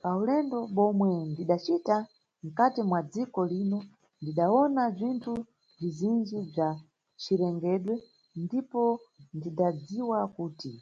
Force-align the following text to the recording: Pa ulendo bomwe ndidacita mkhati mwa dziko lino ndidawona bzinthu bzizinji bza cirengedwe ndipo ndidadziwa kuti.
Pa 0.00 0.10
ulendo 0.20 0.58
bomwe 0.76 1.10
ndidacita 1.30 1.96
mkhati 2.44 2.80
mwa 2.88 3.00
dziko 3.12 3.40
lino 3.52 3.78
ndidawona 4.20 4.82
bzinthu 4.94 5.34
bzizinji 5.78 6.36
bza 6.48 6.68
cirengedwe 7.22 7.94
ndipo 8.42 8.82
ndidadziwa 9.36 10.20
kuti. 10.34 10.72